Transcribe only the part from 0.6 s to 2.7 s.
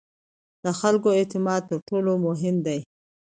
د خلکو اعتماد تر ټولو مهم